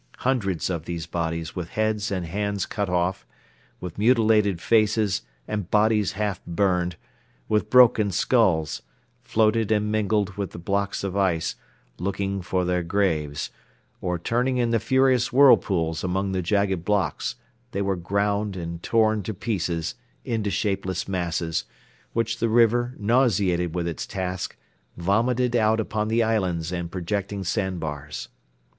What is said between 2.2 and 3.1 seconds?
hands cut